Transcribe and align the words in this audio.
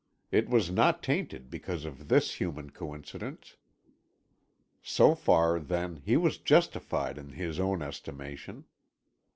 It 0.31 0.49
was 0.49 0.71
not 0.71 1.03
tainted 1.03 1.51
because 1.51 1.85
of 1.85 2.07
this 2.07 2.39
human 2.41 2.71
coincidence. 2.71 3.57
So 4.81 5.13
far, 5.13 5.59
then, 5.59 5.97
he 6.03 6.17
was 6.17 6.39
justified 6.39 7.19
in 7.19 7.33
his 7.33 7.59
own 7.59 7.83
estimation. 7.83 8.65